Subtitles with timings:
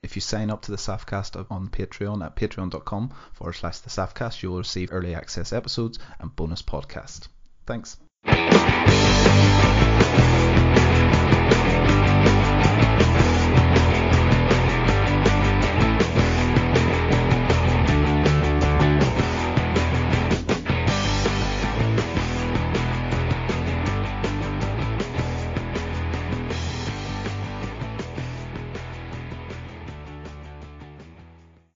[0.00, 4.42] If you sign up to the Saffcast on Patreon at patreon.com forward slash the Saffcast,
[4.42, 7.26] you'll receive early access episodes and bonus podcast.
[7.66, 7.96] Thanks.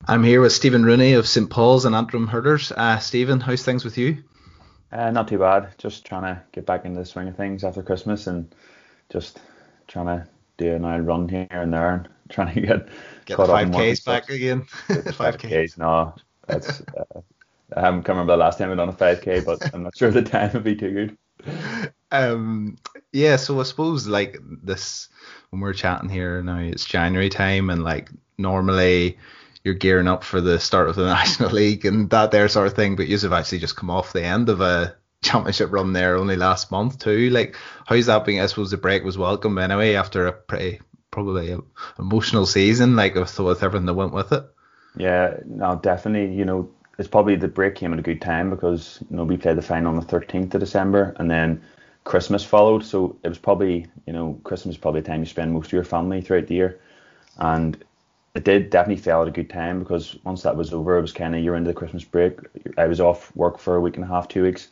[0.09, 2.73] I'm here with Stephen Rooney of St Paul's and Antrim Hurlers.
[2.73, 4.23] Uh, Stephen, how's things with you?
[4.91, 5.75] Uh, not too bad.
[5.79, 8.53] Just trying to get back into the swing of things after Christmas and
[9.11, 9.41] just
[9.87, 10.27] trying to
[10.59, 12.89] do an old run here and there and trying to get,
[13.27, 14.23] Get caught up five and Ks stuff.
[14.23, 14.63] back again.
[15.15, 16.15] Five Ks, no.
[16.49, 17.21] That's, uh,
[17.77, 20.11] I haven't can't remember the last time I done a 5K, but I'm not sure
[20.11, 21.93] the time would be too good.
[22.11, 22.77] um,
[23.13, 25.09] yeah, so I suppose like this
[25.51, 29.19] when we're chatting here now, it's January time, and like normally
[29.65, 32.75] you're gearing up for the start of the National League and that there sort of
[32.75, 36.17] thing, but you have actually just come off the end of a championship run there
[36.17, 37.31] only last month too.
[37.31, 37.57] Like,
[37.87, 38.41] how's that been?
[38.41, 40.81] I suppose the break was welcome anyway after a pretty
[41.11, 41.59] probably a
[41.99, 44.45] emotional season, like with, with everything that went with it.
[44.97, 46.35] Yeah, no, definitely.
[46.35, 49.37] You know, it's probably the break came at a good time because you know we
[49.37, 51.63] played the final on the 13th of December, and then
[52.05, 52.85] Christmas followed.
[52.85, 55.73] So it was probably you know Christmas is probably the time you spend most of
[55.73, 56.81] your family throughout the year,
[57.39, 57.83] and
[58.35, 61.13] it did definitely fell at a good time because once that was over, it was
[61.13, 62.39] kind of you're into the Christmas break.
[62.79, 64.69] I was off work for a week and a half, two weeks,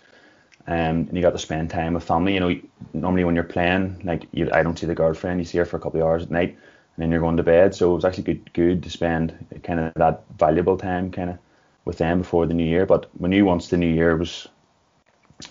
[0.67, 2.35] um, and you got to spend time with family.
[2.35, 2.61] You know,
[2.95, 5.77] normally when you're playing, like you, I don't see the girlfriend, you see her for
[5.77, 7.75] a couple of hours at night, and then you're going to bed.
[7.75, 11.39] So it was actually good, good to spend kind of that valuable time, kind of
[11.85, 12.87] with them before the new year.
[12.87, 14.49] But we knew once the new year was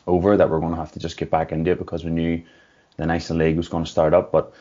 [0.07, 2.41] over that we're going to have to just get back into it because we knew
[2.97, 4.31] the National League was going to start up.
[4.31, 4.51] But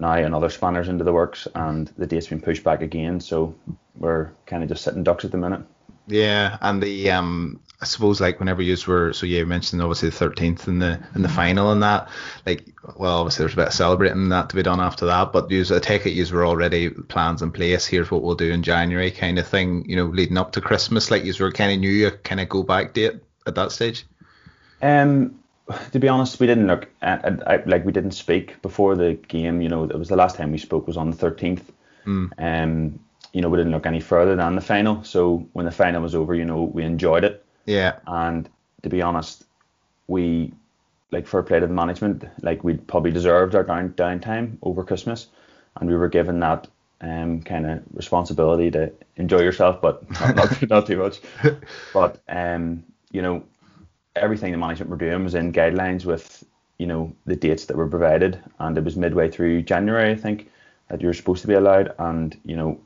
[0.00, 3.20] now another spanner's into the works and the date's been pushed back again.
[3.20, 3.54] So
[3.96, 5.62] we're kind of just sitting ducks at the minute.
[6.06, 10.10] Yeah, and the um, I suppose like whenever you were so yeah, you mentioned obviously
[10.10, 12.08] the thirteenth in the in the final and that
[12.46, 12.66] like
[12.96, 15.64] well obviously there's a bit of celebrating that to be done after that, but you
[15.70, 17.86] I take it you were already plans in place.
[17.86, 19.88] Here's what we'll do in January, kind of thing.
[19.88, 22.48] You know, leading up to Christmas, like you were kind of knew a kind of
[22.48, 24.04] go back date at that stage.
[24.82, 25.39] Um,
[25.92, 29.14] to be honest, we didn't look at, at, at like we didn't speak before the
[29.28, 29.60] game.
[29.60, 31.70] You know, it was the last time we spoke was on the thirteenth.
[32.06, 32.30] Mm.
[32.38, 33.00] Um,
[33.32, 35.04] you know, we didn't look any further than the final.
[35.04, 37.44] So when the final was over, you know, we enjoyed it.
[37.66, 38.48] Yeah, And
[38.82, 39.44] to be honest,
[40.08, 40.52] we
[41.12, 42.24] like fair play to the management.
[42.42, 45.28] Like we probably deserved our down downtime over Christmas,
[45.76, 46.66] and we were given that
[47.02, 51.20] um kind of responsibility to enjoy yourself, but not not, not too much.
[51.94, 53.44] But um, you know,
[54.16, 56.44] everything the management were doing was in guidelines with
[56.78, 60.50] you know the dates that were provided, and it was midway through January, I think,
[60.88, 62.80] that you were supposed to be allowed, and you know.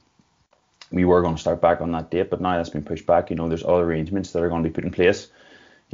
[0.92, 3.28] We were going to start back on that date, but now that's been pushed back.
[3.28, 5.28] You know, there's other arrangements that are going to be put in place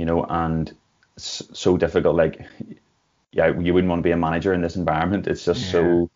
[0.01, 0.75] you know, and
[1.17, 2.17] it's so difficult.
[2.17, 2.41] Like,
[3.33, 5.27] yeah, you wouldn't want to be a manager in this environment.
[5.27, 6.11] It's just so,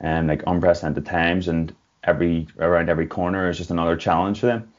[0.00, 1.74] um, like unprecedented times, and
[2.04, 4.72] every around every corner is just another challenge for them.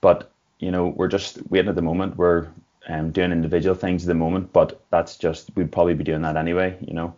[0.00, 2.16] But you know, we're just waiting at the moment.
[2.16, 2.48] We're
[2.88, 6.36] um, doing individual things at the moment, but that's just we'd probably be doing that
[6.36, 6.76] anyway.
[6.80, 7.14] You know,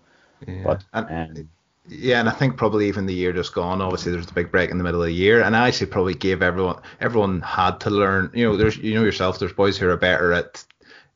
[0.47, 0.63] yeah.
[0.65, 1.49] but and, um,
[1.89, 3.81] Yeah, and I think probably even the year just gone.
[3.81, 6.15] Obviously, there's the big break in the middle of the year, and I actually probably
[6.15, 8.31] gave everyone everyone had to learn.
[8.35, 9.39] You know, there's you know yourself.
[9.39, 10.65] There's boys who are better at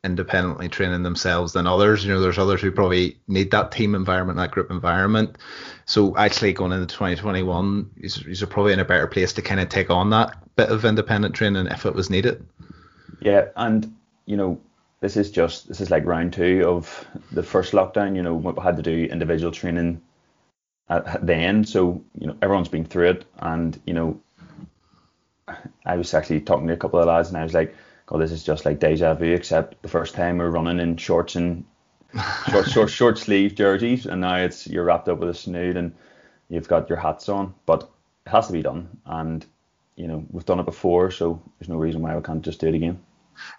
[0.05, 2.05] independently training themselves than others.
[2.05, 5.37] You know, there's others who probably need that team environment, that group environment.
[5.87, 9.91] So actually, going into 2021, you're probably in a better place to kind of take
[9.91, 12.47] on that bit of independent training if it was needed.
[13.21, 13.95] Yeah, and
[14.29, 14.61] you know,
[15.01, 18.15] this is just this is like round two of the first lockdown.
[18.15, 20.03] You know, we had to do individual training
[20.91, 24.21] at the end, so you know everyone's been through it, and you know,
[25.87, 28.31] I was actually talking to a couple of lads, and I was like, "God, this
[28.31, 31.65] is just like deja vu." Except the first time we are running in shorts and
[32.51, 35.95] short, short, short sleeve jerseys, and now it's you're wrapped up with a snood and
[36.51, 37.89] you've got your hats on, but
[38.27, 39.47] it has to be done, and
[39.97, 42.69] you know we've done it before, so there's no reason why we can't just do
[42.69, 42.99] it again.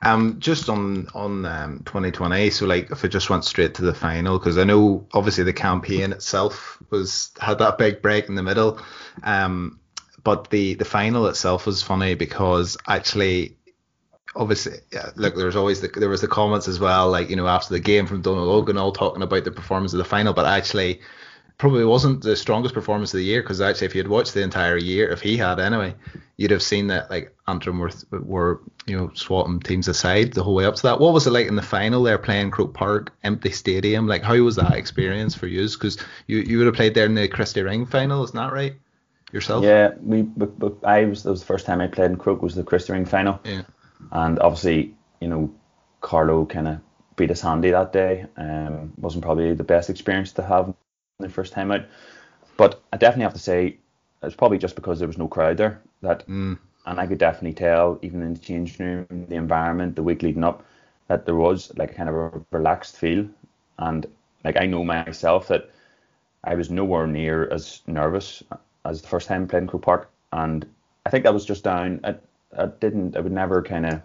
[0.02, 3.94] Um, just on on um 2020, so like if it just went straight to the
[3.94, 8.44] final, because I know obviously the campaign itself was had that big break in the
[8.44, 8.80] middle,
[9.24, 9.80] um,
[10.24, 13.58] but the the final itself was funny because actually
[14.36, 17.48] obviously, yeah, look, there's always the, there was the comments as well, like you know
[17.48, 20.46] after the game from Donald Logan, all talking about the performance of the final, but
[20.46, 21.02] actually
[21.60, 24.42] probably wasn't the strongest performance of the year because actually if you had watched the
[24.42, 25.94] entire year, if he had anyway,
[26.38, 30.56] you'd have seen that like Antrim were were you know swatting teams aside the whole
[30.56, 31.00] way up to that.
[31.00, 34.08] What was it like in the final there playing Croke Park, empty stadium?
[34.08, 35.68] Like how was that experience for you?
[35.70, 35.98] Because
[36.28, 38.76] you you would have played there in the Christy Ring final, isn't that right?
[39.34, 39.64] Yourself?
[39.64, 42.42] Yeah, we but, but I was that was the first time I played in Croke
[42.42, 43.38] was the Christy Ring final.
[43.44, 43.64] Yeah.
[44.14, 45.54] And obviously, you know,
[46.00, 46.80] Carlow kind of
[47.18, 48.26] beat us handy that day.
[48.38, 50.74] Um, wasn't probably the best experience to have
[51.20, 51.86] the first time out.
[52.58, 53.78] But I definitely have to say
[54.24, 56.58] it's probably just because there was no crowd there that, mm.
[56.86, 60.44] and I could definitely tell even in the changing room, the environment, the week leading
[60.44, 60.66] up,
[61.08, 63.28] that there was like a kind of a relaxed feel.
[63.78, 64.06] And
[64.44, 65.70] like I know myself that
[66.44, 68.44] I was nowhere near as nervous
[68.86, 70.66] as the first time playing Croke Park, and
[71.06, 72.00] I think that was just down.
[72.04, 72.16] I,
[72.58, 73.18] I didn't.
[73.18, 74.02] I would never kind of.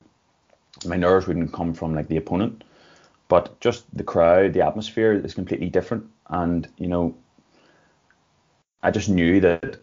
[0.85, 2.65] My nerves wouldn't come from like the opponent,
[3.29, 7.15] but just the crowd, the atmosphere is completely different and you know,
[8.83, 9.79] I just knew that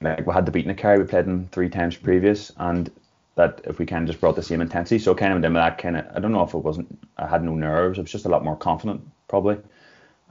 [0.00, 2.90] like we had the beaten a Kerry, we played them three times previous, and
[3.36, 5.96] that if we of just brought the same intensity, so kind of with that kind
[5.96, 8.28] of, I don't know if it wasn't, I had no nerves, I was just a
[8.28, 9.58] lot more confident probably.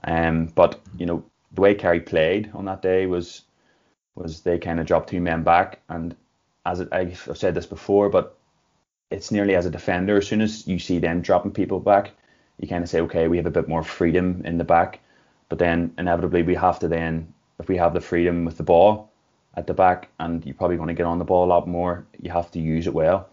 [0.04, 3.42] Um, but you know, the way Kerry played on that day was
[4.14, 6.14] was they kind of dropped two men back, and
[6.66, 8.36] as it, I've said this before, but
[9.10, 12.12] it's nearly as a defender, as soon as you see them dropping people back,
[12.58, 15.00] you kind of say, okay, we have a bit more freedom in the back.
[15.54, 19.12] But then inevitably we have to then, if we have the freedom with the ball
[19.56, 22.04] at the back, and you're probably going to get on the ball a lot more,
[22.20, 23.28] you have to use it well.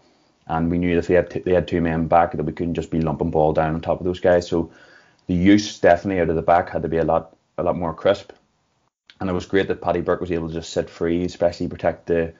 [0.46, 2.52] And we knew that if they had t- they had two men back, that we
[2.52, 4.46] couldn't just be lumping ball down on top of those guys.
[4.46, 4.70] So
[5.26, 7.92] the use definitely out of the back had to be a lot a lot more
[7.92, 8.30] crisp.
[9.18, 12.06] And it was great that Paddy Burke was able to just sit free, especially protect
[12.06, 12.34] the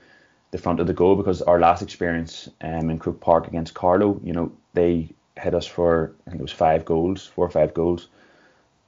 [0.53, 4.21] the front of the goal because our last experience um, in Croke Park against Carlow,
[4.23, 7.75] you know, they hit us for I think it was five goals, four or five
[7.75, 8.07] goals,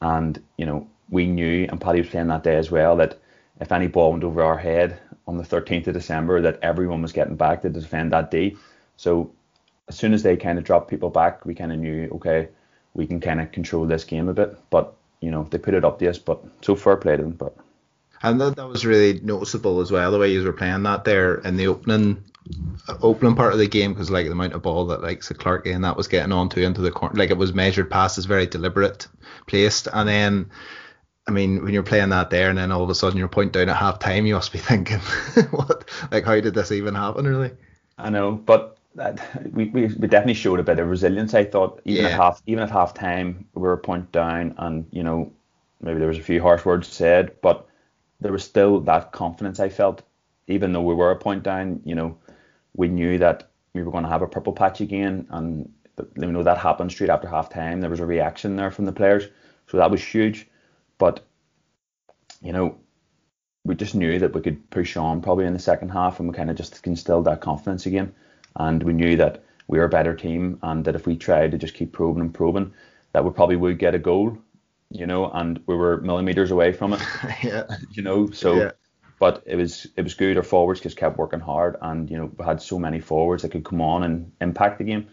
[0.01, 3.19] and, you know, we knew, and Paddy was playing that day as well, that
[3.61, 7.13] if any ball went over our head on the 13th of December, that everyone was
[7.13, 8.57] getting back to defend that day.
[8.97, 9.33] So
[9.89, 12.49] as soon as they kind of dropped people back, we kind of knew, okay,
[12.95, 14.57] we can kind of control this game a bit.
[14.71, 17.33] But, you know, they put it up to us, but so fair play to them.
[17.33, 17.57] But
[18.23, 21.37] and that, that was really noticeable as well, the way you were playing that there
[21.37, 22.25] in the opening
[23.01, 25.67] opening part of the game because like the amount of ball that like Sir Clark
[25.67, 29.07] and that was getting onto into the corner, like it was measured passes, very deliberate,
[29.47, 30.51] placed, and then.
[31.27, 33.53] I mean, when you're playing that there, and then all of a sudden you're point
[33.53, 34.99] down at half time, you must be thinking,
[35.53, 35.89] "What?
[36.13, 37.51] Like, how did this even happen?" Really?
[37.97, 39.21] I know, but that,
[39.55, 41.33] we, we we definitely showed a bit of resilience.
[41.33, 42.11] I thought, even Yeah.
[42.11, 45.33] at half even at half time, we were a point down, and you know,
[45.81, 47.67] maybe there was a few harsh words said, but
[48.21, 49.61] there was still that confidence.
[49.61, 50.03] I felt,
[50.47, 52.19] even though we were a point down, you know,
[52.77, 55.73] we knew that we were going to have a purple patch again, and
[56.17, 57.81] you know that happened straight after half time.
[57.81, 59.29] There was a reaction there from the players,
[59.69, 60.47] so that was huge.
[60.99, 61.25] But
[62.43, 62.77] you know,
[63.65, 66.35] we just knew that we could push on probably in the second half, and we
[66.35, 68.15] kind of just instilled that confidence again.
[68.57, 71.59] And we knew that we were a better team, and that if we tried to
[71.59, 72.73] just keep probing and probing,
[73.13, 74.37] that we probably would get a goal,
[74.91, 75.31] you know.
[75.31, 77.01] And we were millimeters away from it,
[77.43, 77.65] yeah.
[77.93, 78.31] you know.
[78.31, 78.71] So, Yeah.
[79.19, 80.37] But it was it was good.
[80.37, 83.65] Our forwards just kept working hard, and you know had so many forwards that could
[83.65, 85.09] come on and impact the game.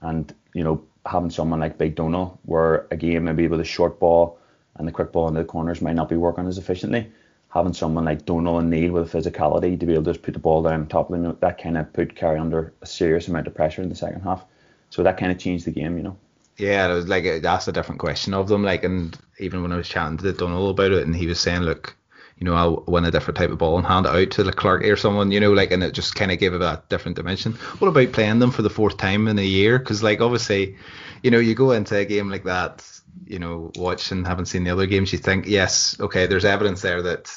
[0.00, 4.00] And you know having someone like Big Donal, where a game maybe with a short
[4.00, 4.38] ball
[4.78, 7.10] and the quick ball into the corners might not be working as efficiently.
[7.48, 10.40] Having someone like Donal and Neil with physicality to be able to just put the
[10.40, 13.54] ball down top of them, that kind of put Kerry under a serious amount of
[13.54, 14.44] pressure in the second half.
[14.90, 16.16] So that kind of changed the game, you know.
[16.58, 18.62] Yeah, it was like that's a different question of them.
[18.62, 21.62] Like, and even when I was chatting to Donald about it, and he was saying,
[21.62, 21.95] look,
[22.38, 24.52] you know, I'll win a different type of ball and hand it out to the
[24.52, 27.16] clerk or someone, you know, like, and it just kind of gave it a different
[27.16, 27.54] dimension.
[27.78, 29.78] What about playing them for the fourth time in a year?
[29.78, 30.76] Because, like, obviously,
[31.22, 32.86] you know, you go into a game like that,
[33.26, 37.00] you know, watching, haven't seen the other games, you think, yes, okay, there's evidence there
[37.02, 37.34] that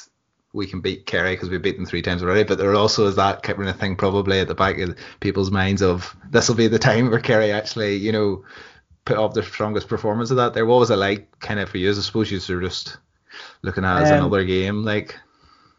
[0.52, 2.44] we can beat Kerry because we beat them three times already.
[2.44, 5.80] But there also is that kind of thing probably at the back of people's minds
[5.80, 8.44] of this will be the time where Kerry actually, you know,
[9.06, 10.52] put up their strongest performance of that.
[10.52, 11.88] There, what was it like, kind of for you?
[11.88, 12.98] I suppose you were just
[13.62, 15.16] looking at it as um, another game, like.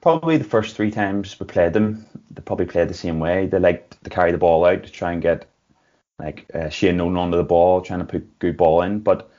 [0.02, 3.46] Probably the first three times we played them, they probably played the same way.
[3.46, 5.46] They like to carry the ball out to try and get
[6.18, 9.00] like uh, Shane Nolan onto the ball, trying to put good ball in.
[9.00, 9.30] But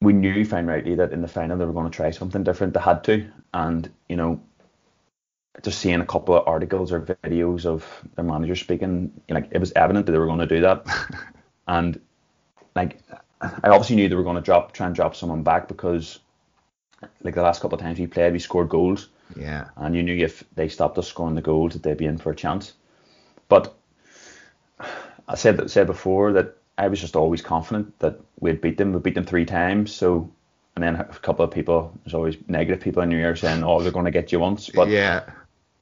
[0.00, 2.74] we knew fine rightly that in the final they were going to try something different.
[2.74, 4.40] They had to, and you know,
[5.62, 9.72] just seeing a couple of articles or videos of their manager speaking, like it was
[9.74, 10.86] evident that they were going to do that.
[11.68, 12.00] and
[12.74, 13.00] like,
[13.40, 16.18] I obviously knew they were going to drop, try and drop someone back because,
[17.22, 19.08] like the last couple of times we played, we scored goals.
[19.34, 19.68] Yeah.
[19.76, 22.30] And you knew if they stopped us scoring the goals, that they'd be in for
[22.30, 22.72] a chance.
[23.48, 23.74] But
[25.28, 28.92] I said said before that I was just always confident that we'd beat them.
[28.92, 29.92] We beat them three times.
[29.92, 30.30] So,
[30.74, 33.80] and then a couple of people, there's always negative people in your ear saying, "Oh,
[33.80, 35.24] they're going to get you once." But yeah,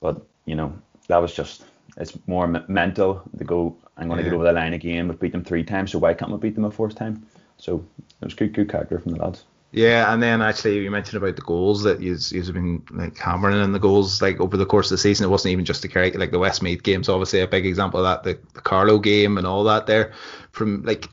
[0.00, 0.72] but you know
[1.08, 1.64] that was just
[1.96, 3.76] it's more mental to go.
[3.96, 4.30] I'm going to yeah.
[4.30, 5.08] get over the line again.
[5.08, 7.26] We've beat them three times, so why can't we beat them a fourth time?
[7.58, 7.84] So
[8.20, 9.44] it was good, good character from the lads.
[9.74, 13.72] Yeah, and then actually you mentioned about the goals that you've been like hammering in
[13.72, 15.26] the goals like over the course of the season.
[15.26, 18.04] It wasn't even just the Kerry, like the Westmeath games, obviously a big example of
[18.04, 18.22] that.
[18.22, 20.12] The, the Carlow game and all that there,
[20.52, 21.08] from like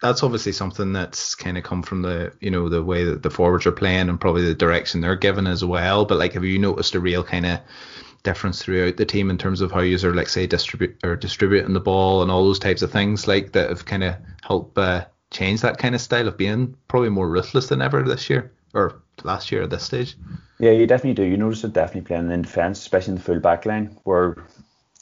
[0.00, 3.30] that's obviously something that's kind of come from the you know the way that the
[3.30, 6.04] forwards are playing and probably the direction they're given as well.
[6.04, 7.58] But like, have you noticed a real kind of
[8.22, 11.72] difference throughout the team in terms of how you are like say distribute or distributing
[11.72, 15.04] the ball and all those types of things like that have kind of helped uh,
[15.30, 19.00] change that kind of style of being probably more ruthless than ever this year or
[19.24, 20.16] last year at this stage.
[20.58, 21.28] Yeah, you definitely do.
[21.28, 24.36] You notice it definitely playing in defence, especially in the full back line, where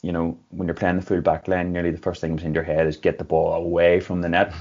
[0.03, 2.53] you know when you're playing the full back line, nearly the first thing that's in
[2.53, 4.53] your head is get the ball away from the net.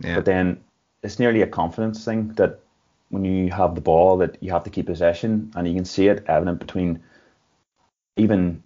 [0.00, 0.16] Yeah.
[0.16, 0.62] But then
[1.02, 2.60] it's nearly a confidence thing that
[3.10, 6.08] when you have the ball that you have to keep possession, and you can see
[6.08, 7.02] it evident between
[8.16, 8.62] even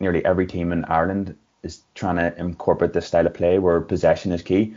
[0.00, 4.32] nearly every team in Ireland is trying to incorporate this style of play where possession
[4.32, 4.74] is key.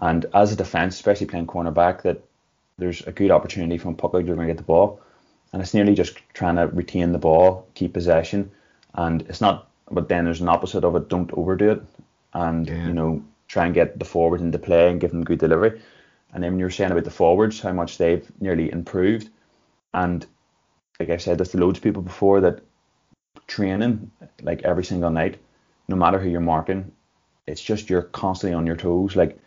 [0.00, 2.22] And as a defence, especially playing cornerback, that
[2.78, 5.00] there's a good opportunity from puck you're going to get the ball.
[5.52, 8.50] And it's nearly just trying to retain the ball, keep possession.
[8.94, 11.08] And it's not, but then there's an opposite of it.
[11.08, 11.82] Don't overdo it.
[12.34, 12.86] And, yeah.
[12.86, 15.80] you know, try and get the forwards into play and give them good delivery.
[16.34, 19.30] And then when you're saying about the forwards, how much they've nearly improved.
[19.94, 20.26] And
[21.00, 22.60] like I said, there's loads of people before that
[23.46, 24.10] training
[24.42, 25.38] like every single night,
[25.88, 26.92] no matter who you're marking,
[27.46, 29.14] it's just you're constantly on your toes.
[29.16, 29.38] Like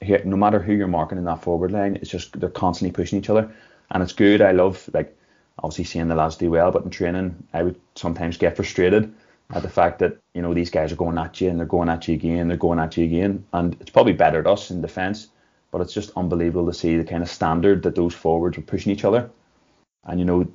[0.00, 3.18] here, no matter who you're marking in that forward line, it's just they're constantly pushing
[3.18, 3.50] each other,
[3.90, 4.40] and it's good.
[4.40, 5.16] I love like
[5.58, 9.12] obviously seeing the lads do well, but in training, I would sometimes get frustrated
[9.50, 11.88] at the fact that you know these guys are going at you and they're going
[11.88, 14.80] at you again, they're going at you again, and it's probably better at us in
[14.80, 15.28] defence,
[15.70, 18.92] but it's just unbelievable to see the kind of standard that those forwards are pushing
[18.92, 19.30] each other,
[20.04, 20.46] and you know.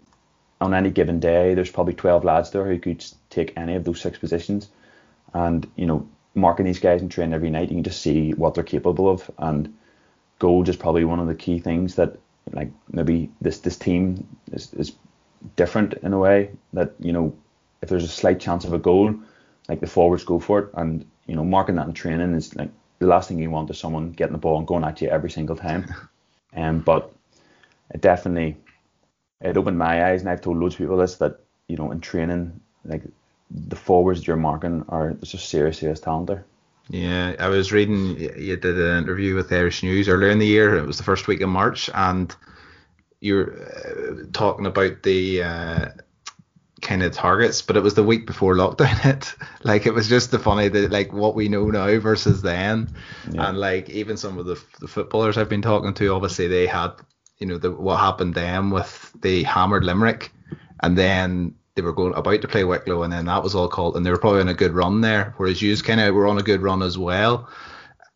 [0.62, 4.00] On any given day, there's probably 12 lads there who could take any of those
[4.00, 4.70] six positions,
[5.34, 8.54] and you know marking these guys and training every night, you can just see what
[8.54, 9.30] they're capable of.
[9.38, 9.74] And
[10.40, 12.18] goal is probably one of the key things that
[12.52, 14.94] like maybe this this team is, is
[15.56, 17.36] different in a way that you know
[17.82, 19.14] if there's a slight chance of a goal,
[19.68, 22.70] like the forwards go for it, and you know marking that in training is like
[23.00, 25.30] the last thing you want is someone getting the ball and going at you every
[25.30, 25.94] single time.
[26.56, 27.12] Um, but
[27.96, 28.58] it definitely
[29.42, 32.00] it opened my eyes, and I've told loads of people this that you know in
[32.00, 33.02] training like
[33.54, 36.46] the forwards you're marking are just serious, serious talent there.
[36.90, 40.76] Yeah, I was reading you did an interview with Irish News earlier in the year.
[40.76, 42.36] It was the first week of March, and
[43.22, 45.86] you're uh, talking about the uh,
[46.82, 49.34] kind of targets, but it was the week before lockdown hit.
[49.64, 52.94] like it was just the funny that like what we know now versus then,
[53.32, 53.48] yeah.
[53.48, 56.92] and like even some of the, the footballers I've been talking to, obviously they had
[57.38, 60.32] you know the what happened then with the hammered Limerick,
[60.82, 63.98] and then they were going about to play Wicklow, and then that was all called,
[63.98, 65.34] and they were probably on a good run there.
[65.38, 67.50] Whereas you kind of were on a good run as well.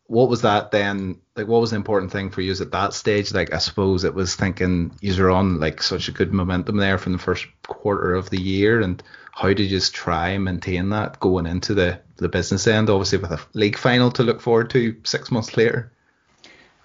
[0.06, 1.20] What was that then?
[1.36, 3.34] Like, what was the important thing for you at that stage?
[3.34, 6.98] Like, I suppose it was thinking you were on like such a good momentum there
[6.98, 10.90] from the first quarter of the year, and how did you just try and maintain
[10.90, 12.88] that going into the the business end?
[12.88, 15.92] Obviously, with a league final to look forward to six months later.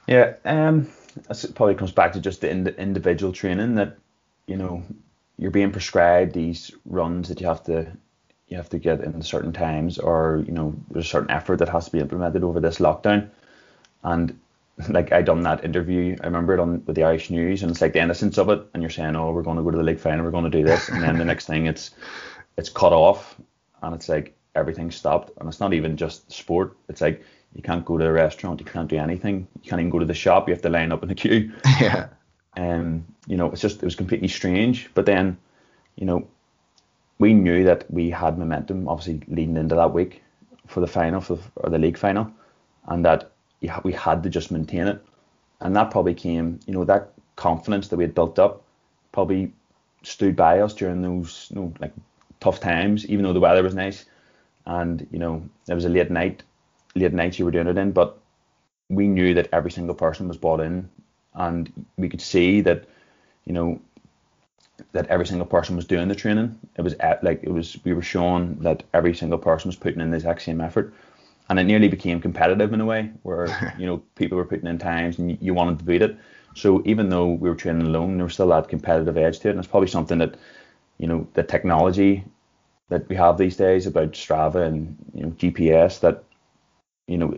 [0.08, 0.89] Yeah, um,
[1.30, 3.98] it probably comes back to just the ind- individual training that
[4.48, 4.84] you know
[5.38, 7.92] you're being prescribed these runs that you have to
[8.48, 11.70] you have to get in certain times, or you know there's a certain effort that
[11.70, 13.30] has to be implemented over this lockdown,
[14.04, 14.40] and
[14.90, 16.16] like I done that interview.
[16.22, 18.62] I remember it on with the Irish News, and it's like the innocence of it,
[18.74, 20.58] and you're saying, "Oh, we're going to go to the league final, we're going to
[20.58, 21.92] do this," and then the next thing it's
[22.58, 23.36] it's cut off,
[23.82, 26.75] and it's like everything stopped, and it's not even just sport.
[26.90, 27.24] It's like
[27.56, 30.06] you can't go to a restaurant, you can't do anything, you can't even go to
[30.06, 30.48] the shop.
[30.48, 31.52] You have to line up in a queue.
[31.80, 32.08] Yeah.
[32.56, 34.90] Um, you know, it's just it was completely strange.
[34.94, 35.38] But then,
[35.96, 36.28] you know,
[37.20, 40.22] we knew that we had momentum, obviously leading into that week
[40.68, 42.32] for the final for the, or the league final,
[42.88, 43.32] and that
[43.84, 45.04] we had to just maintain it.
[45.62, 48.64] And that probably came, you know, that confidence that we had built up
[49.12, 49.54] probably
[50.04, 51.94] stood by us during those, you know, like
[52.42, 54.06] tough times, even though the weather was nice.
[54.66, 56.44] And, you know, it was a late night,
[56.96, 58.20] late nights you were doing it in, but
[58.90, 60.90] we knew that every single person was bought in
[61.36, 62.86] and we could see that,
[63.46, 63.82] you know,
[64.92, 66.60] that every single person was doing the training.
[66.78, 70.02] It was uh, like it was we were shown that every single person was putting
[70.02, 70.94] in the exact same effort
[71.50, 74.78] and it nearly became competitive in a way where you know people were putting in
[74.78, 76.18] times and you wanted to beat it.
[76.56, 79.52] So even though we were training alone, there was still that competitive edge to it,
[79.52, 80.36] and it's probably something that
[80.98, 82.24] you know the technology
[82.90, 86.24] that we have these days about Strava and you know GPS that
[87.08, 87.38] you know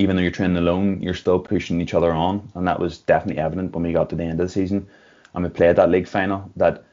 [0.00, 3.42] even though you're training alone, you're still pushing each other on, and that was definitely
[3.42, 4.86] evident when we got to the end of the season
[5.34, 6.50] and we played that league final.
[6.56, 6.84] That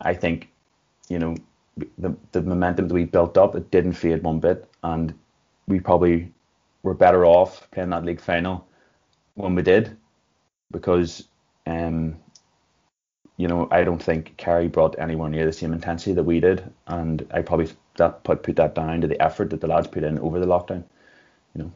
[0.00, 0.50] I think
[1.08, 1.36] you know
[1.98, 5.14] the the momentum that we built up it didn't fade one bit, and
[5.66, 6.32] we probably
[6.82, 8.66] were better off playing that league final
[9.34, 9.96] when we did
[10.70, 11.28] because
[11.66, 12.16] um,
[13.36, 16.62] you know I don't think Kerry brought anywhere near the same intensity that we did,
[16.86, 20.04] and I probably that put put that down to the effort that the lads put
[20.04, 20.84] in over the lockdown.
[21.54, 21.72] You know.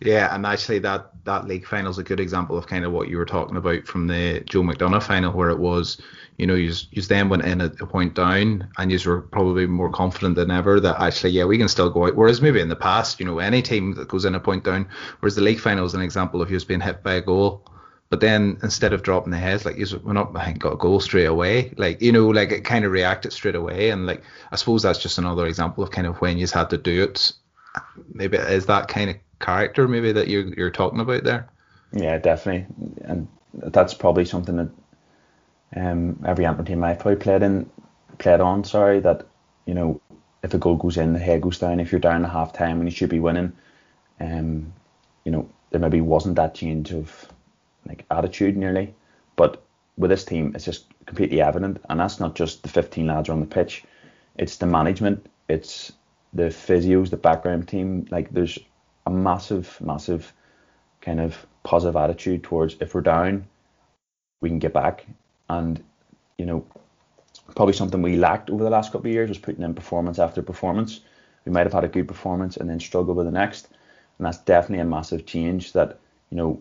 [0.00, 3.08] Yeah, and actually that that league final is a good example of kind of what
[3.08, 6.00] you were talking about from the Joe McDonagh final, where it was,
[6.36, 9.66] you know, you you then went in at a point down, and you were probably
[9.66, 12.14] more confident than ever that actually, yeah, we can still go out.
[12.14, 14.88] Whereas maybe in the past, you know, any team that goes in a point down,
[15.18, 17.64] whereas the league final is an example of you being hit by a goal.
[18.10, 20.98] But then instead of dropping the heads, like you went up and got a goal
[21.00, 21.74] straight away.
[21.76, 23.90] Like, you know, like it kind of reacted straight away.
[23.90, 26.78] And like, I suppose that's just another example of kind of when you had to
[26.78, 27.32] do it.
[28.14, 31.48] Maybe is that kind of character maybe that you're you're talking about there.
[31.92, 32.66] Yeah, definitely,
[33.04, 34.70] and that's probably something that
[35.76, 37.70] um, every Antrim team I've probably played in
[38.18, 38.64] played on.
[38.64, 39.26] Sorry, that
[39.66, 40.00] you know
[40.42, 41.80] if a goal goes in, the head goes down.
[41.80, 43.52] If you're down at half time and you should be winning,
[44.20, 44.72] um,
[45.24, 47.28] you know there maybe wasn't that change of
[47.86, 48.94] like attitude nearly,
[49.36, 49.62] but
[49.96, 53.40] with this team it's just completely evident, and that's not just the 15 lads on
[53.40, 53.84] the pitch,
[54.36, 55.92] it's the management, it's
[56.32, 58.06] the physios, the background team.
[58.10, 58.58] Like there's
[59.08, 60.32] a massive, massive
[61.00, 63.46] kind of positive attitude towards if we're down,
[64.42, 65.06] we can get back.
[65.48, 65.82] And,
[66.36, 66.66] you know,
[67.56, 70.42] probably something we lacked over the last couple of years was putting in performance after
[70.42, 71.00] performance.
[71.46, 73.68] We might have had a good performance and then struggle with the next.
[74.18, 75.98] And that's definitely a massive change that,
[76.30, 76.60] you know,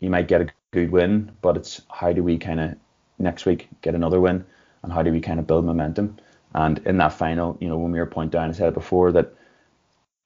[0.00, 2.76] you might get a good win, but it's how do we kind of
[3.18, 4.42] next week get another win
[4.82, 6.16] and how do we kind of build momentum?
[6.54, 9.34] And in that final, you know, when we were point down, I said before that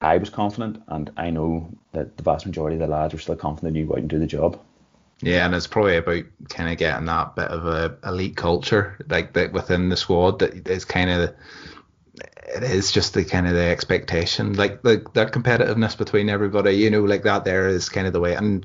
[0.01, 3.37] I was confident, and I know that the vast majority of the lads were still
[3.37, 4.59] confident you go out and do the job.
[5.23, 9.35] Yeah, and it's probably about kind of getting that bit of a elite culture, like
[9.35, 10.39] that within the squad.
[10.39, 11.35] That is kind of
[12.55, 16.73] it is just the kind of the expectation, like the that competitiveness between everybody.
[16.73, 18.65] You know, like that there is kind of the way, and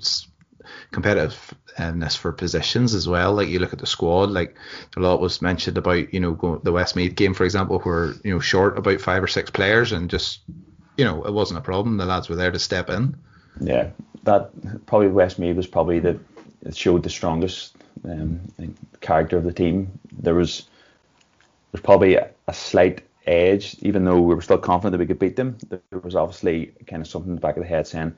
[0.94, 3.34] competitiveness for positions as well.
[3.34, 4.56] Like you look at the squad, like
[4.96, 8.40] a lot was mentioned about you know the Westmeath game, for example, where you know
[8.40, 10.40] short about five or six players and just
[10.98, 11.98] you know, it wasn't a problem.
[11.98, 13.16] The lads were there to step in.
[13.60, 13.90] Yeah,
[14.24, 14.52] that
[14.86, 16.20] probably Westmeath was probably the
[16.74, 18.42] showed the strongest um,
[19.02, 20.00] character of the team.
[20.12, 20.68] There was
[21.72, 25.20] there's probably a, a, slight edge, even though we were still confident that we could
[25.20, 25.58] beat them.
[25.70, 28.16] There was obviously kind of something in the back of the head saying,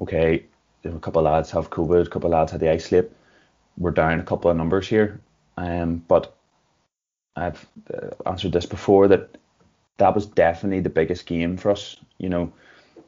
[0.00, 0.44] okay,
[0.84, 3.14] a couple of lads have COVID, a couple of lads had the ice slip.
[3.76, 5.20] We're down a couple of numbers here,
[5.56, 6.36] um, but
[7.36, 9.36] I've uh, answered this before that
[9.98, 11.96] that was definitely the biggest game for us.
[12.18, 12.52] You know,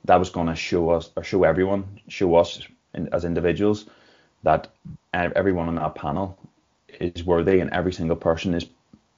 [0.04, 3.86] that was going to show us or show everyone, show us in, as individuals
[4.42, 4.68] that
[5.12, 6.38] everyone on that panel
[7.00, 8.66] is worthy and every single person is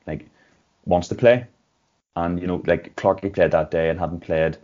[0.07, 0.29] like
[0.87, 1.47] wants to play.
[2.17, 4.59] And you know, like Clarky played that day and hadn't played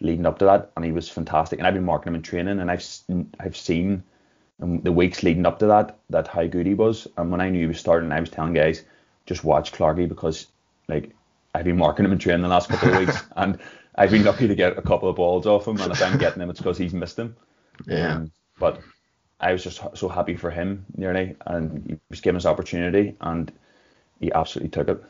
[0.00, 1.58] leading up to that, and he was fantastic.
[1.58, 2.84] And I've been marking him in training, and I've
[3.40, 4.02] I've seen
[4.58, 7.06] the weeks leading up to that that how good he was.
[7.16, 8.84] And when I knew he was starting, I was telling guys
[9.26, 10.46] just watch Clarky because
[10.88, 11.14] like
[11.54, 13.58] I've been marking him in training the last couple of weeks, and
[13.94, 15.80] I've been lucky to get a couple of balls off him.
[15.80, 17.36] And if I'm getting them, it's because he's missed them.
[17.86, 18.16] Yeah.
[18.16, 18.80] Um, but
[19.40, 23.52] I was just so happy for him nearly, and he was given his opportunity, and
[24.20, 25.04] he absolutely took it.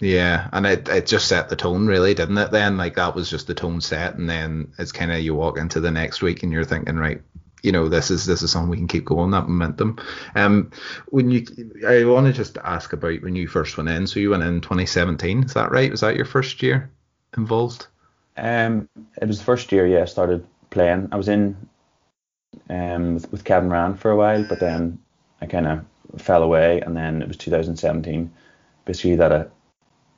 [0.00, 2.50] Yeah, and it it just set the tone really, didn't it?
[2.50, 5.58] Then like that was just the tone set, and then it's kind of you walk
[5.58, 7.20] into the next week and you're thinking, right,
[7.62, 9.98] you know this is this is something we can keep going that momentum.
[10.34, 10.70] Um,
[11.08, 11.44] when you,
[11.86, 14.06] I want to just ask about when you first went in.
[14.06, 15.90] So you went in 2017, is that right?
[15.90, 16.90] Was that your first year
[17.36, 17.86] involved?
[18.36, 18.88] Um,
[19.20, 19.86] it was the first year.
[19.86, 21.08] Yeah, I started playing.
[21.12, 21.56] I was in
[22.70, 24.98] um with, with Kevin Ryan for a while, but then
[25.40, 25.84] I kind of
[26.20, 28.32] fell away, and then it was 2017,
[28.84, 29.46] basically that I,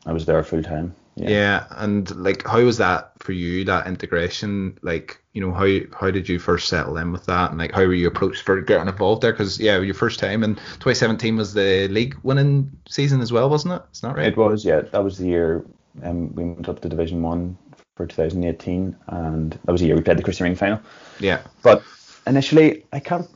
[0.07, 0.95] I was there full time.
[1.21, 1.29] Yeah.
[1.31, 1.67] yeah.
[1.71, 4.79] and like how was that for you that integration?
[4.83, 5.67] Like you know how
[5.99, 7.51] how did you first settle in with that?
[7.51, 9.33] And like how were you approached for getting involved there?
[9.33, 13.75] Because yeah your first time and 2017 was the league winning season as well wasn't
[13.75, 13.83] it?
[13.91, 14.29] It's not right?
[14.29, 14.81] It was yeah.
[14.81, 15.65] That was the year
[16.03, 17.57] um, we went up to division one
[17.97, 20.81] for 2018 and that was the year we played the Christy Ring final.
[21.19, 21.43] Yeah.
[21.63, 21.83] But
[22.27, 23.29] initially I can't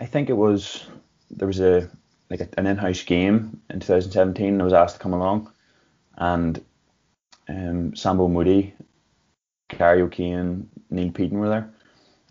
[0.00, 0.86] I think it was
[1.30, 1.88] there was a
[2.30, 5.52] like an in-house game in 2017 I was asked to come along.
[6.16, 6.62] And
[7.48, 8.74] um, Sambo Moody,
[9.68, 11.70] Gary O'Kane, Neil Peden were there,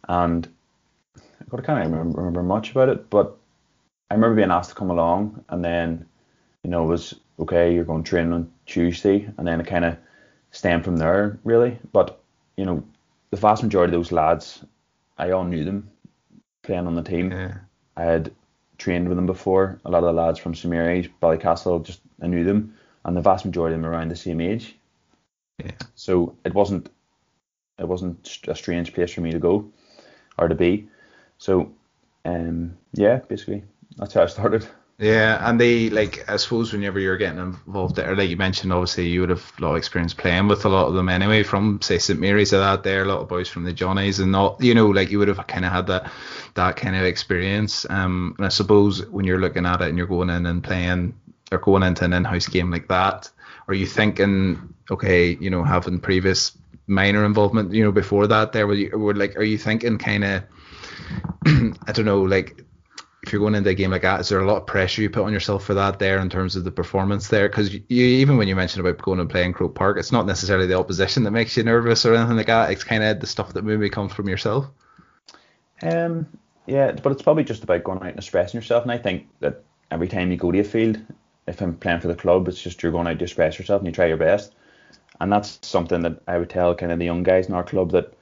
[0.07, 0.47] and
[1.17, 3.37] I got can't remember, remember much about it, but
[4.09, 6.05] I remember being asked to come along, and then
[6.63, 7.73] you know it was okay.
[7.73, 9.97] You're going to train on Tuesday, and then it kind of
[10.51, 11.77] stemmed from there really.
[11.91, 12.21] But
[12.57, 12.83] you know,
[13.31, 14.63] the vast majority of those lads,
[15.17, 15.89] I all knew them
[16.63, 17.31] playing on the team.
[17.31, 17.57] Yeah.
[17.97, 18.31] I had
[18.77, 19.79] trained with them before.
[19.85, 23.45] A lot of the lads from Mary's, Ballycastle, just I knew them, and the vast
[23.45, 24.75] majority of them around the same age.
[25.65, 25.71] Yeah.
[25.95, 26.89] So it wasn't
[27.79, 29.71] it wasn't a strange place for me to go
[30.37, 30.87] or to be.
[31.37, 31.71] So
[32.25, 33.63] um, yeah, basically
[33.97, 34.67] that's how I started.
[35.01, 39.07] Yeah, and they like I suppose whenever you're getting involved there, like you mentioned, obviously
[39.07, 41.81] you would have a lot of experience playing with a lot of them anyway, from
[41.81, 44.61] say St Mary's or that there, a lot of boys from the Johnnies and not
[44.61, 46.11] you know, like you would have kind of had that
[46.53, 47.87] that kind of experience.
[47.89, 51.15] Um and I suppose when you're looking at it and you're going in and playing
[51.51, 53.27] or going into an in house game like that,
[53.71, 56.57] are you thinking, okay, you know, having previous
[56.87, 60.23] minor involvement, you know, before that there, were you, were like, are you thinking kind
[60.23, 60.43] of,
[61.45, 62.63] I don't know, like
[63.23, 65.09] if you're going into a game like that, is there a lot of pressure you
[65.09, 67.47] put on yourself for that there in terms of the performance there?
[67.47, 70.67] Because you, even when you mentioned about going and playing Croke Park, it's not necessarily
[70.67, 72.71] the opposition that makes you nervous or anything like that.
[72.71, 74.65] It's kind of the stuff that maybe comes from yourself.
[75.83, 76.27] Um,
[76.65, 78.83] yeah, but it's probably just about going out and expressing yourself.
[78.83, 80.99] And I think that every time you go to a field,
[81.47, 83.87] if I'm playing for the club, it's just you're going out to express yourself and
[83.87, 84.53] you try your best.
[85.19, 87.91] And that's something that I would tell kind of the young guys in our club
[87.91, 88.13] that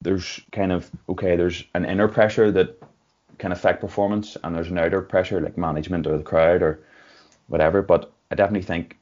[0.00, 2.80] there's kind of okay, there's an inner pressure that
[3.38, 6.80] can affect performance, and there's an outer pressure like management or the crowd or
[7.46, 7.82] whatever.
[7.82, 8.96] But I definitely think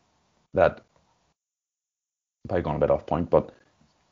[0.55, 0.83] that
[2.45, 3.51] I'm probably going a bit off point, but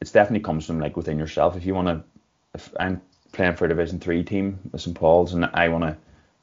[0.01, 1.57] it's definitely comes from like within yourself.
[1.57, 2.03] If you want to,
[2.55, 3.01] if I'm
[3.33, 5.97] playing for a Division Three team with St Paul's and I want to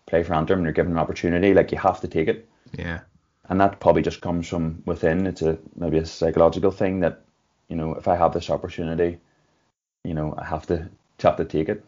[0.05, 2.47] play for Antrim and you're given an opportunity, like you have to take it.
[2.77, 3.01] Yeah.
[3.49, 5.27] And that probably just comes from within.
[5.27, 7.21] It's a maybe a psychological thing that,
[7.67, 9.19] you know, if I have this opportunity,
[10.03, 10.89] you know, I have to
[11.21, 11.83] have to take it.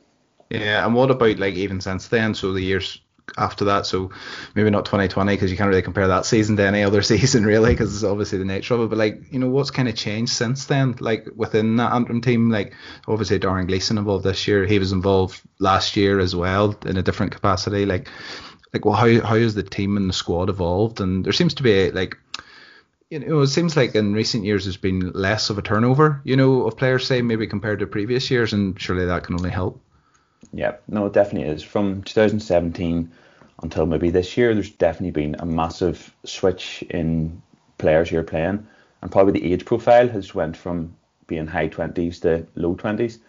[0.49, 2.35] Yeah, and what about like even since then?
[2.35, 2.99] So the years
[3.37, 4.11] after that, so
[4.53, 7.71] maybe not 2020 because you can't really compare that season to any other season really
[7.71, 8.89] because it's obviously the nature of it.
[8.89, 10.95] But like, you know, what's kind of changed since then?
[10.99, 12.73] Like within that Antrim team, like
[13.07, 14.65] obviously Darren Gleeson involved this year.
[14.65, 17.85] He was involved last year as well in a different capacity.
[17.85, 18.09] Like,
[18.73, 20.99] like well how how has the team and the squad evolved?
[20.99, 22.17] And there seems to be like
[23.09, 26.35] you know it seems like in recent years there's been less of a turnover you
[26.35, 29.79] know of players say maybe compared to previous years and surely that can only help.
[30.51, 30.75] Yeah.
[30.87, 31.63] No it definitely is.
[31.63, 33.11] From 2017
[33.61, 37.41] until maybe this year there's definitely been a massive switch in
[37.77, 38.67] players you're playing.
[39.01, 40.95] And probably the age profile has went from
[41.27, 43.19] being high 20s to low 20s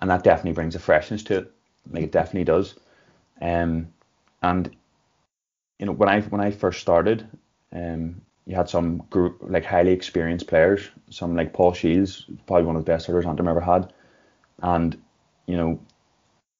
[0.00, 1.52] and that definitely brings a freshness to it.
[1.90, 2.74] Like it definitely does.
[3.40, 3.88] Um
[4.42, 4.74] and
[5.78, 7.26] you know, when I when I first started,
[7.72, 12.76] um, you had some group like highly experienced players, some like Paul Shields, probably one
[12.76, 13.92] of the best hitters Antrim ever had,
[14.62, 15.00] and
[15.46, 15.80] you know,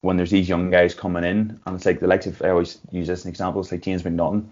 [0.00, 2.78] when there's these young guys coming in, and it's like the likes of I always
[2.90, 4.46] use this as an example, it's like James McNaughton.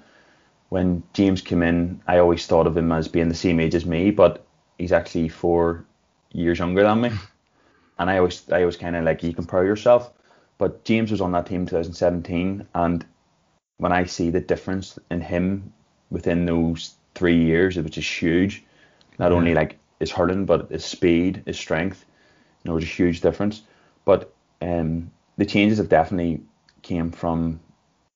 [0.68, 3.84] When James came in, I always thought of him as being the same age as
[3.84, 4.46] me, but
[4.78, 5.84] he's actually four
[6.32, 7.10] years younger than me.
[7.98, 10.10] And I always I always kind of like you compare yourself.
[10.56, 13.04] But James was on that team in 2017, and
[13.80, 15.72] when I see the difference in him
[16.10, 18.62] within those three years, which is huge,
[19.18, 22.04] not only like his hurling but his speed, his strength,
[22.62, 23.62] you know, it was a huge difference.
[24.04, 26.42] But um, the changes have definitely
[26.82, 27.58] came from,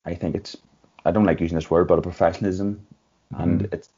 [0.05, 0.55] I think it's,
[1.03, 2.85] I don't like using this word, but a professionalism,
[3.33, 3.43] mm-hmm.
[3.43, 3.89] and it's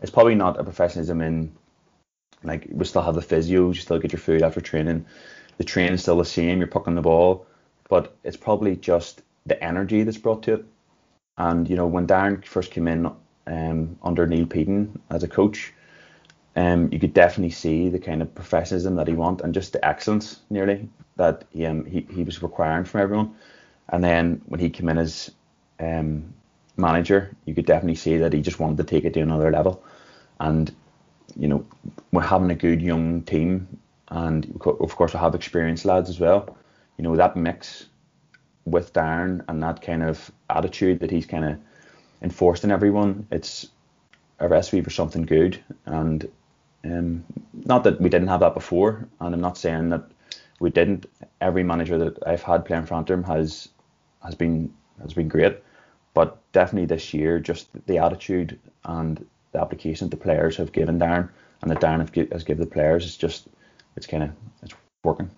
[0.00, 1.52] it's probably not a professionalism in
[2.42, 5.04] like we still have the physios, you still get your food after training,
[5.58, 7.46] the training's still the same, you're pucking the ball,
[7.90, 10.64] but it's probably just the energy that's brought to it
[11.40, 13.10] and you know, when Darren first came in
[13.46, 15.72] um, under Neil Peden as a coach,
[16.54, 19.82] um, you could definitely see the kind of professionalism that he wanted and just the
[19.82, 23.34] excellence nearly that he, um, he, he was requiring from everyone.
[23.88, 25.30] And then when he came in as
[25.78, 26.34] um,
[26.76, 29.82] manager, you could definitely see that he just wanted to take it to another level.
[30.40, 30.70] And
[31.36, 31.64] you know,
[32.12, 33.66] we're having a good young team,
[34.08, 36.58] and of course we have experienced lads as well.
[36.98, 37.86] You know that mix
[38.64, 41.58] with Darren and that kind of attitude that he's kind of
[42.22, 43.26] enforced in everyone.
[43.30, 43.68] It's
[44.38, 46.28] a recipe for something good, and
[46.84, 50.04] um, not that we didn't have that before, and I'm not saying that
[50.60, 51.06] we didn't.
[51.40, 53.68] Every manager that I've had playing for Antrim has
[54.22, 55.58] has been has been great,
[56.14, 61.28] but definitely this year, just the attitude and the application the players have given Darren
[61.62, 63.48] and that Darren have, has given the players is just
[63.96, 64.30] it's kind of
[64.62, 65.30] it's working.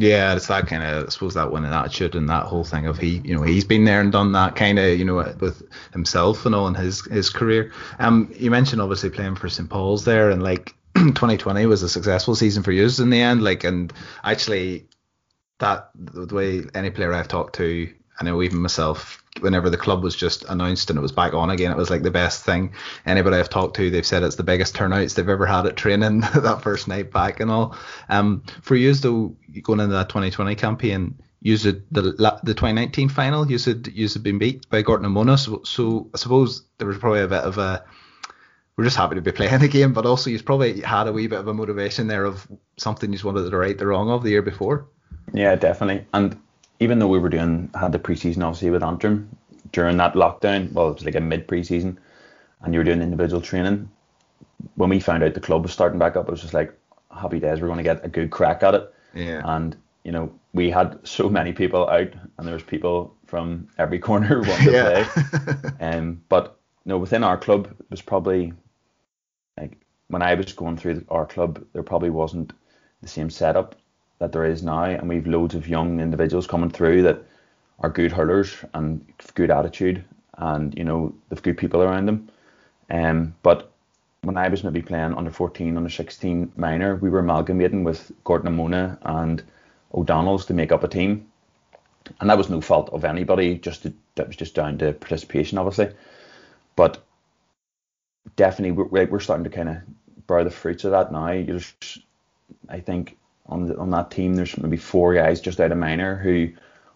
[0.00, 2.96] Yeah, it's that kind of I suppose that winning attitude and that whole thing of
[2.96, 6.46] he you know he's been there and done that kind of you know with himself
[6.46, 7.70] and all in his his career.
[7.98, 12.34] Um, you mentioned obviously playing for St Paul's there and like 2020 was a successful
[12.34, 13.42] season for you in the end.
[13.42, 13.92] Like and
[14.24, 14.86] actually
[15.58, 20.02] that the way any player I've talked to, I know even myself whenever the club
[20.02, 22.72] was just announced and it was back on again, it was like the best thing.
[23.06, 26.20] Anybody I've talked to, they've said it's the biggest turnouts they've ever had at training
[26.34, 27.76] that first night back and all.
[28.08, 33.50] Um, for you though, going into that 2020 campaign, you said the the 2019 final,
[33.50, 36.86] you said you had been beat by Gort na Mona, so, so I suppose there
[36.86, 37.84] was probably a bit of a
[38.76, 41.26] we're just happy to be playing the game, but also you've probably had a wee
[41.26, 44.22] bit of a motivation there of something you just wanted to right the wrong of
[44.22, 44.86] the year before.
[45.32, 46.06] Yeah, definitely.
[46.12, 46.40] And
[46.80, 49.36] even though we were doing had the preseason obviously with Antrim
[49.72, 51.96] during that lockdown, well it was like a mid preseason,
[52.62, 53.88] and you were doing individual training.
[54.74, 56.76] When we found out the club was starting back up, it was just like
[57.14, 57.60] happy days.
[57.60, 58.94] We're going to get a good crack at it.
[59.14, 59.42] Yeah.
[59.44, 63.98] And you know we had so many people out, and there was people from every
[64.08, 65.04] corner wanting to yeah.
[65.04, 65.70] play.
[65.80, 68.52] um, but you know within our club it was probably
[69.58, 69.76] like
[70.08, 72.52] when I was going through our club, there probably wasn't
[73.02, 73.76] the same setup
[74.20, 77.22] that there is now, and we've loads of young individuals coming through that
[77.80, 79.04] are good hurlers and
[79.34, 80.04] good attitude,
[80.38, 82.30] and you know they've good people around them.
[82.90, 83.72] Um, but
[84.22, 88.44] when I was maybe playing under 14, under 16 minor, we were amalgamating with Gort
[88.44, 89.42] na Mona and
[89.94, 91.26] O'Donnell's to make up a team,
[92.20, 93.56] and that was no fault of anybody.
[93.56, 95.94] Just to, that was just down to participation, obviously.
[96.76, 97.02] But
[98.36, 101.28] definitely, we're, we're starting to kind of bear the fruits of that now.
[101.28, 101.72] There's,
[102.68, 103.16] I think
[103.50, 104.34] on the, on that team.
[104.34, 106.50] There's maybe four guys just out of minor who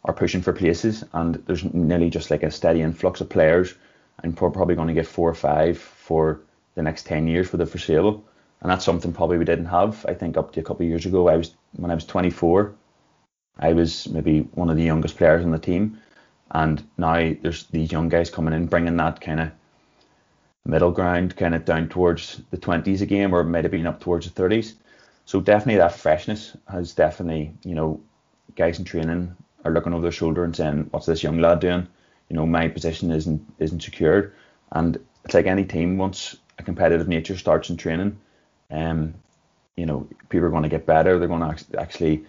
[0.04, 3.74] are pushing for places, and there's nearly just like a steady influx of players,
[4.22, 6.40] and we're probably going to get four or five for
[6.74, 8.24] the next ten years for the foreseeable.
[8.60, 10.06] And that's something probably we didn't have.
[10.08, 12.74] I think up to a couple of years ago, I was when I was 24,
[13.58, 15.98] I was maybe one of the youngest players on the team,
[16.50, 19.50] and now there's these young guys coming in, bringing that kind of
[20.66, 24.00] middle ground, kind of down towards the 20s again, or it might have been up
[24.00, 24.74] towards the 30s.
[25.26, 28.00] So definitely that freshness has definitely, you know,
[28.56, 29.34] guys in training
[29.64, 31.87] are looking over their shoulder and saying, "What's this young lad doing?"
[32.28, 34.32] You know, my position isn't isn't secured,
[34.72, 38.18] and it's like any team once a competitive nature starts in training,
[38.70, 39.14] um,
[39.76, 41.18] you know, people are going to get better.
[41.18, 42.24] They're going to actually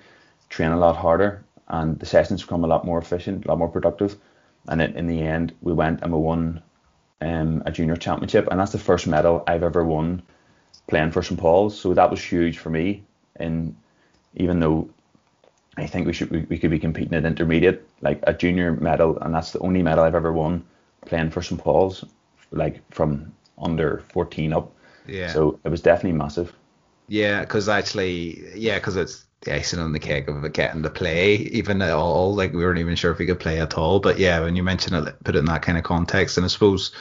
[0.50, 3.68] train a lot harder, and the sessions become a lot more efficient, a lot more
[3.68, 4.18] productive.
[4.68, 6.64] And in, in the end, we went and we won
[7.22, 10.24] um, a junior championship, and that's the first medal I've ever won
[10.88, 11.80] playing for St Paul's.
[11.80, 13.04] So that was huge for me.
[13.38, 13.76] And
[14.36, 14.90] even though
[15.78, 19.18] I think we should we, we could be competing at intermediate, like a junior medal,
[19.20, 20.64] and that's the only medal I've ever won
[21.06, 22.04] playing for St Paul's,
[22.52, 24.72] like from under 14 up.
[25.08, 25.32] Yeah.
[25.32, 26.54] So it was definitely massive.
[27.08, 31.36] Yeah, because actually, yeah, because it's the icing on the cake of getting to play,
[31.36, 32.34] even at all.
[32.34, 34.00] Like we weren't even sure if we could play at all.
[34.00, 36.48] But yeah, when you mention it, put it in that kind of context, and I
[36.48, 36.92] suppose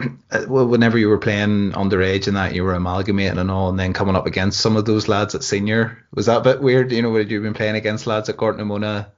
[0.48, 3.92] well, whenever you were playing underage and that, you were amalgamating and all, and then
[3.92, 6.92] coming up against some of those lads at senior, was that a bit weird?
[6.92, 9.12] You know, would you have been playing against lads at Gort na Mona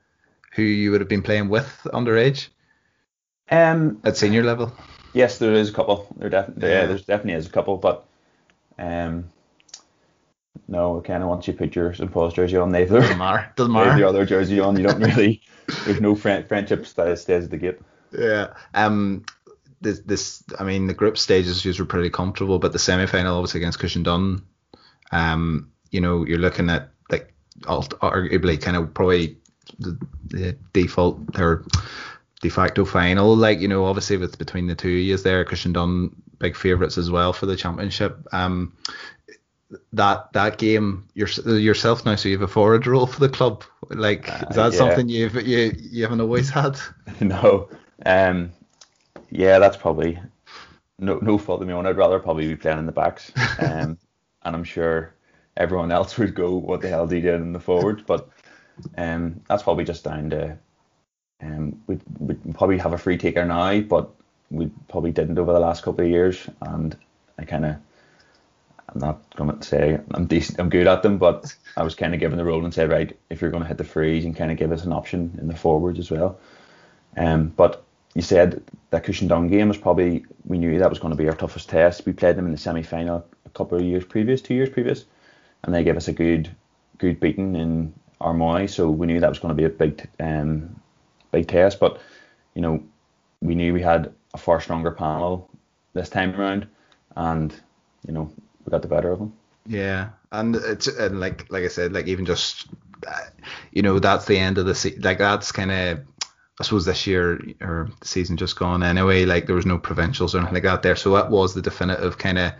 [0.52, 2.48] who you would have been playing with underage?
[3.50, 4.72] Um, at senior level.
[5.12, 6.08] Yes, there is a couple.
[6.16, 6.80] There definitely, yeah.
[6.80, 8.06] yeah, there's definitely is a couple, but
[8.78, 9.30] um,
[10.66, 13.52] no, kind of once you put your St Paul's jersey on, neither doesn't matter.
[13.56, 13.96] Doesn't matter.
[13.96, 15.42] the other jersey on, you don't really.
[15.84, 17.78] there's no friend, friendship that stays at the gate.
[18.16, 18.54] Yeah.
[18.74, 19.24] Um
[19.84, 23.60] this, this I mean the group stages were pretty comfortable, but the semi final obviously
[23.60, 24.42] against Cushendun,
[25.12, 29.38] um, you know, you're looking at like arguably kind of probably
[29.78, 31.64] the, the default or
[32.40, 33.36] de facto final.
[33.36, 37.32] Like you know, obviously with between the two years there, Cushendun big favourites as well
[37.32, 38.18] for the championship.
[38.32, 38.76] Um,
[39.92, 43.64] that that game your, yourself now, so you have a forward role for the club.
[43.90, 44.78] Like, is that uh, yeah.
[44.78, 46.78] something you've you you haven't always had?
[47.20, 47.68] no,
[48.04, 48.52] um,
[49.34, 50.18] yeah, that's probably
[50.98, 51.86] no no fault of my own.
[51.86, 53.32] I'd rather probably be playing in the backs.
[53.58, 53.98] Um,
[54.46, 55.14] and I'm sure
[55.56, 58.28] everyone else would go, "What the hell did he do in the forwards?" But
[58.98, 60.58] um, that's probably just down to
[61.42, 64.10] um, we we probably have a free taker now, but
[64.50, 66.96] we probably didn't over the last couple of years, and
[67.38, 67.76] I kind of
[68.88, 72.14] I'm not going to say I'm decent, I'm good at them, but I was kind
[72.14, 74.36] of given the role and said, right, if you're going to hit the frees and
[74.36, 76.38] kind of give us an option in the forwards as well.
[77.16, 81.16] Um, but you said that Cushendun game was probably we knew that was going to
[81.16, 82.06] be our toughest test.
[82.06, 85.04] We played them in the semi final a couple of years previous, two years previous,
[85.62, 86.54] and they gave us a good
[86.98, 90.80] good beating in Armoy, so we knew that was going to be a big um,
[91.32, 91.80] big test.
[91.80, 92.00] But
[92.54, 92.82] you know,
[93.40, 95.50] we knew we had a far stronger panel
[95.92, 96.66] this time around,
[97.16, 97.52] and
[98.06, 98.30] you know
[98.64, 99.32] we got the better of them.
[99.66, 102.68] Yeah, and it's and like like I said, like even just
[103.06, 103.26] uh,
[103.72, 106.00] you know that's the end of the se- like that's kind of
[106.60, 109.24] I suppose this year or the season just gone anyway.
[109.24, 112.18] Like there was no provincials or anything like that there, so that was the definitive
[112.18, 112.52] kind of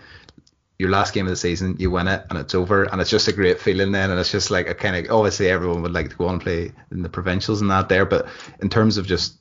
[0.79, 3.29] your last game of the season, you win it and it's over, and it's just
[3.29, 6.11] a great feeling then, and it's just like a kind of obviously everyone would like
[6.11, 8.27] to go on and play in the provincials and that there, but
[8.61, 9.39] in terms of just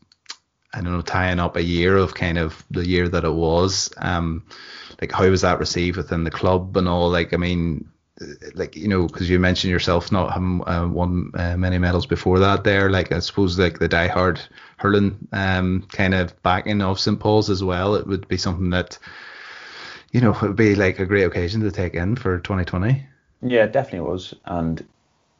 [0.73, 3.91] I don't know tying up a year of kind of the year that it was,
[3.97, 4.45] um,
[5.01, 7.09] like how was that received within the club and all?
[7.09, 7.89] Like I mean,
[8.53, 12.39] like you know, because you mentioned yourself not having uh, won uh, many medals before
[12.39, 12.63] that.
[12.63, 14.39] There, like I suppose like the diehard
[14.77, 17.95] hurling um kind of backing of St Paul's as well.
[17.95, 18.99] It would be something that
[20.11, 23.03] you know it would be like a great occasion to take in for 2020.
[23.41, 24.85] Yeah, it definitely was, and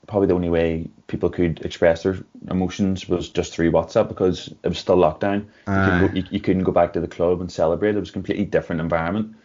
[0.07, 2.17] probably the only way people could express their
[2.49, 5.45] emotions was just through WhatsApp because it was still lockdown.
[5.67, 7.95] You, couldn't go, you, you couldn't go back to the club and celebrate.
[7.95, 9.35] It was a completely different environment,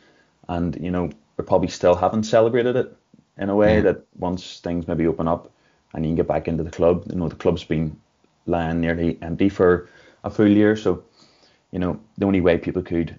[0.48, 2.97] and you know we probably still haven't celebrated it
[3.38, 3.80] in a way Yeah.
[3.82, 5.50] that once things maybe open up
[5.94, 7.96] and you can get back into the club, you know the club's been
[8.46, 9.88] lying nearly empty for
[10.24, 11.02] a full year, so
[11.72, 13.14] you know the only way people could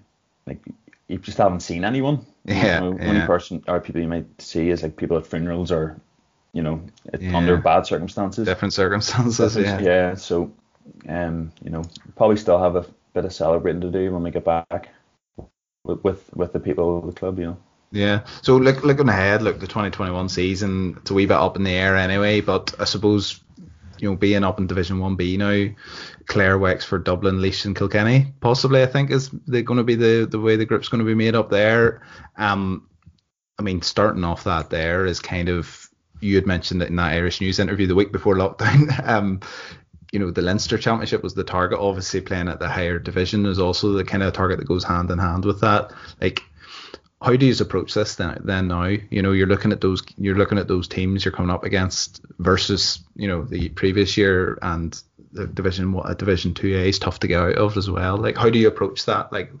[0.46, 0.60] like
[1.08, 2.24] you just haven't seen anyone.
[2.44, 5.70] Yeah, You know, Only person or people you might see is like people at funerals
[5.72, 6.00] or
[6.52, 6.80] you know
[7.18, 7.36] Yeah.
[7.36, 8.46] under bad circumstances.
[8.46, 9.80] Different circumstances, yeah.
[9.80, 10.50] Yeah, so
[11.08, 11.82] um, you know,
[12.16, 14.88] probably still have a bit of celebrating to do when we get back
[15.84, 17.56] with with, with the people of the club, you know.
[17.92, 18.24] Yeah.
[18.42, 21.72] So look, looking ahead, look the 2021 season, it's a wee bit up in the
[21.72, 22.40] air anyway.
[22.40, 23.40] But I suppose
[23.98, 25.66] you know being up in Division One B now,
[26.26, 30.40] Clare, Wexford, Dublin, Laois, and Kilkenny, possibly I think is going to be the the
[30.40, 32.02] way the group's going to be made up there.
[32.36, 32.86] Um,
[33.58, 35.88] I mean, starting off that there is kind of
[36.20, 38.88] you had mentioned it in that Irish News interview the week before lockdown.
[39.08, 39.40] Um,
[40.12, 41.78] you know, the Leinster Championship was the target.
[41.78, 45.08] Obviously, playing at the higher division is also the kind of target that goes hand
[45.10, 45.92] in hand with that.
[46.20, 46.42] Like,
[47.22, 48.84] how do you approach this then, then now?
[48.84, 52.22] You know, you're looking at those you're looking at those teams you're coming up against
[52.38, 55.00] versus you know the previous year and
[55.32, 58.16] the division what division two A is tough to get out of as well.
[58.16, 59.32] Like, how do you approach that?
[59.32, 59.52] Like,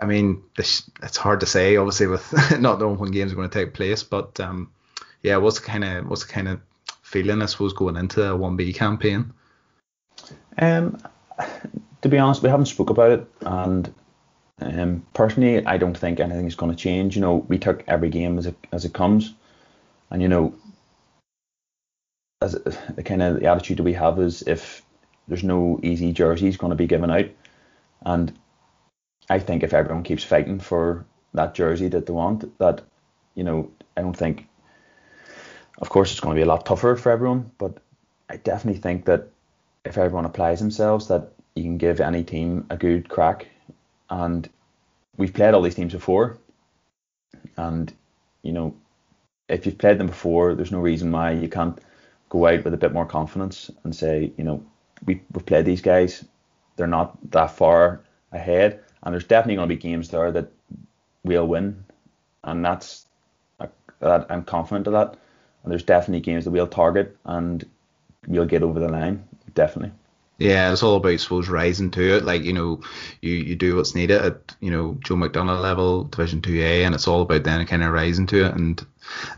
[0.00, 3.50] I mean, this it's hard to say obviously with not knowing when games are going
[3.50, 4.70] to take place, but um,
[5.22, 6.60] yeah, what's the kind of what's the kind of
[7.02, 9.32] feeling I suppose going into a one B campaign?
[10.58, 10.98] Um,
[12.00, 13.92] to be honest, we haven't spoke about it, and
[14.62, 17.14] um, personally, I don't think anything is going to change.
[17.14, 19.34] You know, we took every game as it as it comes,
[20.10, 20.54] and you know,
[22.40, 22.52] as
[22.94, 24.82] the kind of the attitude that we have is if
[25.28, 27.26] there's no easy jerseys going to be given out,
[28.04, 28.32] and
[29.30, 32.82] I think if everyone keeps fighting for that jersey that they want, that
[33.34, 34.48] you know, I don't think.
[35.78, 37.78] Of course, it's going to be a lot tougher for everyone, but
[38.28, 39.30] I definitely think that
[39.84, 43.48] if everyone applies themselves, that you can give any team a good crack.
[44.12, 44.48] And
[45.16, 46.36] we've played all these teams before,
[47.56, 47.92] and
[48.42, 48.74] you know,
[49.48, 51.80] if you've played them before, there's no reason why you can't
[52.28, 54.62] go out with a bit more confidence and say, you know,
[55.06, 56.26] we, we've played these guys,
[56.76, 60.50] they're not that far ahead, and there's definitely going to be games there that
[61.24, 61.82] we'll win,
[62.44, 63.06] and that's
[64.00, 65.16] that I'm confident of that.
[65.62, 67.64] And there's definitely games that we'll target and
[68.26, 69.92] we'll get over the line, definitely.
[70.42, 72.24] Yeah, it's all about, I suppose, rising to it.
[72.24, 72.80] Like, you know,
[73.20, 77.06] you, you do what's needed at, you know, Joe McDonagh level, Division 2A, and it's
[77.06, 78.54] all about then kind of rising to it.
[78.54, 78.84] And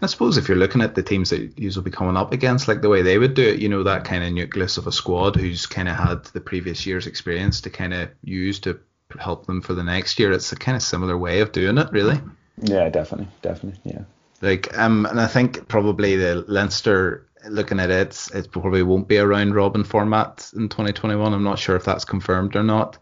[0.01, 2.69] I suppose if you're looking at the teams that you will be coming up against,
[2.69, 4.93] like the way they would do it, you know, that kind of nucleus of a
[4.93, 8.81] squad who's kind of had the previous year's experience to kind of use to
[9.20, 10.33] help them for the next year.
[10.33, 12.18] It's a kind of similar way of doing it, really.
[12.62, 14.05] Yeah, definitely, definitely, yeah.
[14.41, 19.16] Like, um, and I think probably the Leinster, looking at it, it probably won't be
[19.16, 21.32] a round robin format in 2021.
[21.32, 22.99] I'm not sure if that's confirmed or not.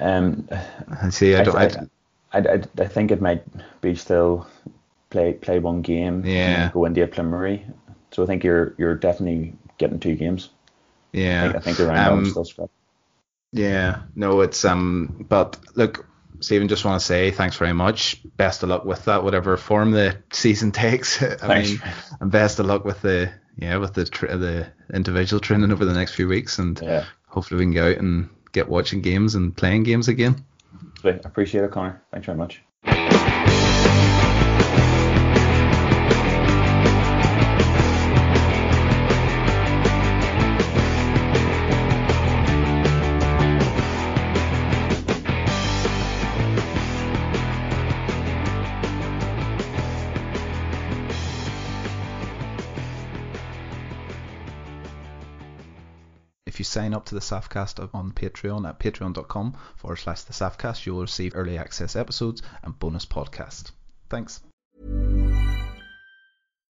[0.00, 0.48] Um,
[1.00, 1.34] I see.
[1.34, 1.56] I don't.
[1.56, 1.64] I,
[2.32, 3.42] I, I, I, I think it might
[3.80, 4.46] be still
[5.10, 6.70] play play one game, Yeah.
[6.72, 7.66] go into a preliminary.
[8.12, 10.50] So I think you're you're definitely getting two games.
[11.14, 11.42] I yeah.
[11.44, 12.68] think, I think the round Um, still spread.
[13.52, 16.06] Yeah, no, it's um, but look,
[16.40, 18.22] Stephen, just want to say thanks very much.
[18.36, 21.20] Best of luck with that, whatever form the season takes.
[21.22, 21.70] I Thanks.
[21.70, 21.82] mean,
[22.20, 25.92] and best of luck with the yeah with the tr- the individual training over the
[25.94, 27.04] next few weeks, and Yeah.
[27.28, 30.44] hopefully we can go out and get watching games and playing games again.
[31.04, 32.02] I appreciate it, Connor.
[32.10, 32.62] Thanks very much.
[56.70, 61.32] Sign up to the Saffcast on Patreon at patreon.com forward slash the Saffcast, you'll receive
[61.34, 63.72] early access episodes and bonus podcasts.
[64.08, 64.40] Thanks.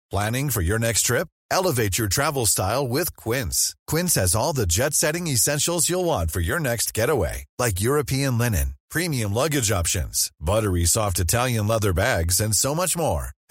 [0.09, 1.27] Planning for your next trip?
[1.51, 3.75] Elevate your travel style with Quince.
[3.85, 8.39] Quince has all the jet setting essentials you'll want for your next getaway, like European
[8.39, 13.29] linen, premium luggage options, buttery soft Italian leather bags, and so much more.